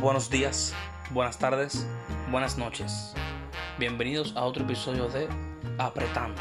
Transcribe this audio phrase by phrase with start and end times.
[0.00, 0.76] Buenos días,
[1.10, 1.84] buenas tardes,
[2.30, 3.16] buenas noches.
[3.80, 5.28] Bienvenidos a otro episodio de
[5.76, 6.40] Apretando.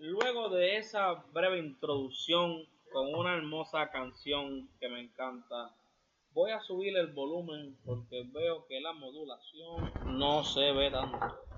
[0.00, 2.62] Luego de esa breve introducción
[2.92, 5.74] con una hermosa canción que me encanta,
[6.34, 11.55] voy a subir el volumen porque veo que la modulación no se ve tanto.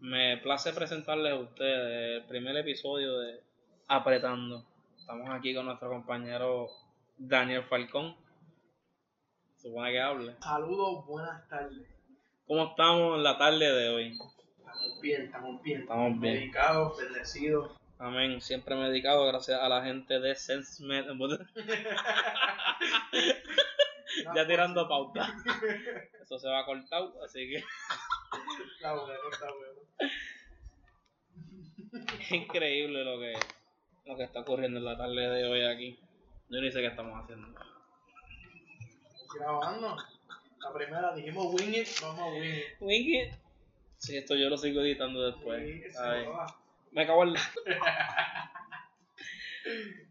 [0.00, 3.42] Me place presentarles a ustedes el primer episodio de
[3.88, 4.64] Apretando.
[4.96, 6.68] Estamos aquí con nuestro compañero
[7.16, 8.14] Daniel Falcón.
[9.56, 10.36] Supone que hable.
[10.40, 11.84] Saludos, buenas tardes.
[12.46, 14.16] ¿Cómo estamos en la tarde de hoy?
[14.58, 15.80] Estamos bien, estamos bien.
[15.80, 16.34] Estamos bien.
[16.34, 17.76] Dedicados, bendecidos.
[17.98, 18.40] Amén.
[18.40, 21.06] Siempre me he dedicado gracias a la gente de SenseMed.
[24.34, 25.34] ya tirando pauta.
[26.22, 27.64] Eso se va a cortar, así que
[28.76, 29.77] Está bueno, está bueno.
[32.28, 33.34] Es increíble lo que,
[34.06, 35.98] lo que está ocurriendo en la tarde de hoy aquí.
[36.50, 37.48] Yo ni sé qué estamos haciendo.
[39.34, 39.96] Grabando.
[40.60, 42.64] La primera dijimos wing it, vamos a wing it.
[42.80, 43.30] Wing
[43.98, 45.62] Sí, esto yo lo sigo editando después.
[45.62, 46.24] Sí, Ay,
[46.92, 47.40] me cago en la...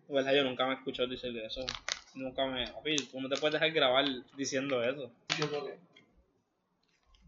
[0.10, 0.34] ¿Verdad?
[0.34, 1.66] Yo nunca me he escuchado decir eso.
[2.14, 2.68] Nunca me...
[2.68, 5.12] Papi, tú no te puedes dejar grabar diciendo eso.
[5.40, 5.80] Yo creo que.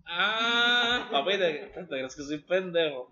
[0.05, 3.09] Ah, papi, ¿te, te crees que soy pendejo?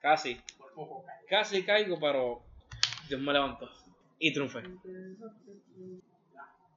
[0.00, 0.40] Casi.
[0.58, 1.26] Por poco cae.
[1.28, 2.42] Casi caigo, pero
[3.08, 3.68] Dios me levantó.
[4.18, 4.62] Y triunfé.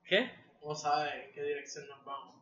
[0.05, 0.31] ¿Qué?
[0.59, 2.35] ¿Cómo sabes en qué dirección nos vamos?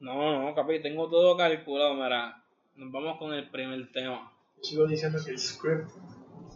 [0.00, 2.42] No, no, papi, tengo todo calculado, mira.
[2.76, 4.32] Nos vamos con el primer tema.
[4.60, 5.90] Sigo diciendo que el script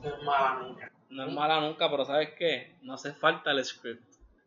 [0.02, 0.92] no es mala nunca.
[1.10, 2.74] No es mala nunca, pero ¿sabes qué?
[2.82, 4.02] No hace falta el script.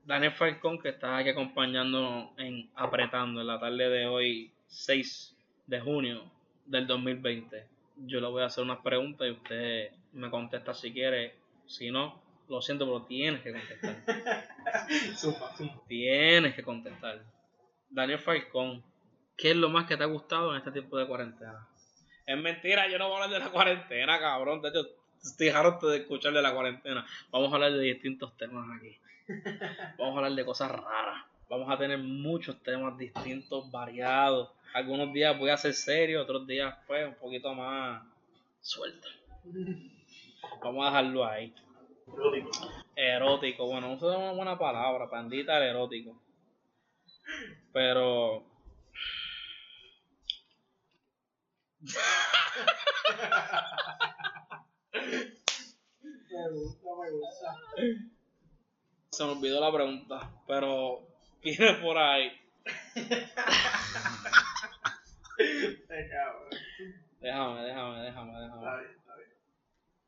[0.06, 5.36] Daniel Falcón, que está aquí acompañándonos en Apretando en la tarde de hoy, 6
[5.68, 6.24] de junio
[6.66, 7.66] del 2020.
[8.06, 11.36] Yo le voy a hacer unas preguntas y usted me contesta si quiere.
[11.68, 14.04] Si no, lo siento, pero tienes que contestar.
[15.88, 17.24] Tienes que contestar.
[17.90, 18.84] Daniel Falcón,
[19.38, 21.68] ¿qué es lo más que te ha gustado en este tiempo de cuarentena?
[22.26, 24.62] Es mentira, yo no voy a hablar de la cuarentena, cabrón.
[24.62, 24.88] De hecho,
[25.22, 27.06] estoy harto de escuchar de la cuarentena.
[27.32, 28.98] Vamos a hablar de distintos temas aquí.
[29.98, 31.26] Vamos a hablar de cosas raras.
[31.50, 34.52] Vamos a tener muchos temas distintos, variados.
[34.74, 38.04] Algunos días voy a ser serio, otros días pues un poquito más
[38.62, 39.08] suelto.
[40.64, 41.54] Vamos a dejarlo ahí.
[42.08, 42.52] Erótico.
[42.96, 46.22] Erótico, bueno, eso es una buena palabra, pandita el erótico.
[47.74, 48.46] Pero.
[56.30, 57.56] Me gusta, me gusta.
[59.10, 61.08] Se me olvidó la pregunta, pero
[61.44, 62.32] viene por ahí.
[66.10, 66.50] Cabrón.
[67.20, 68.82] Déjame, déjame, déjame, Está déjame.
[68.82, 69.30] bien, está bien.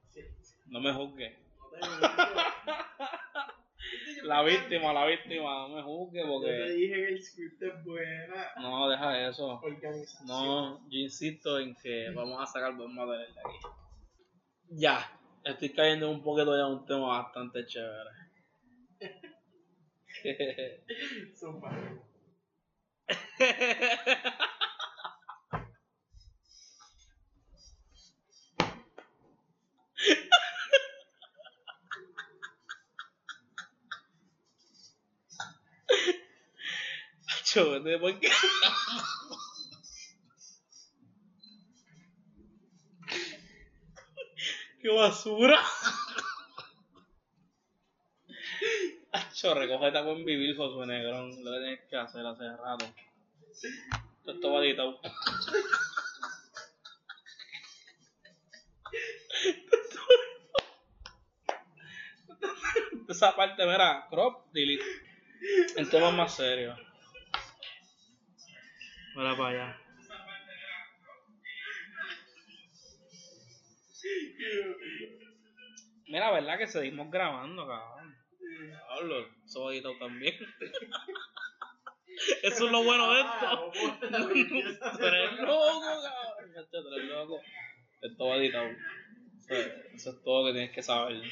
[0.09, 0.55] Sí, sí.
[0.67, 1.33] No me juzgues.
[4.23, 6.69] La víctima, la víctima, no me juzgue Yo te porque.
[6.71, 9.59] dije que el script es buena No, deja eso.
[9.61, 10.27] organización.
[10.27, 13.57] No, yo insisto en que vamos a sacar buen material de aquí.
[14.69, 18.09] Ya, estoy cayendo un poquito ya en un tema bastante chévere.
[21.35, 21.69] Zumba.
[37.53, 38.29] Yo, ¿de por qué?
[44.81, 45.59] ¡Qué basura!
[49.11, 51.29] Acho, recógete a buen vivir, Josué Negrón.
[51.43, 52.85] Lo que tienes que hacer hace rato.
[53.51, 54.99] Esto es todo editado.
[63.09, 64.83] Esa parte, mira, crop, delete.
[65.77, 66.79] En temas más serios.
[69.15, 69.77] Mira para allá.
[76.07, 78.15] Mira, ¿verdad que seguimos grabando, cabrón?
[78.87, 80.35] Pablo, eso va editado también.
[82.43, 83.71] Eso es lo bueno de esto.
[83.71, 86.53] Tú eres loco, cabrón.
[86.55, 87.41] Macho, tú eres loco.
[88.01, 88.69] Esto va editado.
[89.49, 89.53] Eso,
[89.95, 91.23] eso es todo que tienes que saber.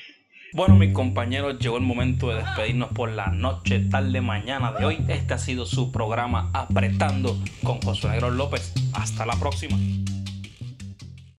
[0.53, 4.97] Bueno, mis compañeros, llegó el momento de despedirnos por la noche, tarde, mañana de hoy.
[5.07, 8.73] Este ha sido su programa Apretando con Josué Negro López.
[8.93, 9.77] Hasta la próxima.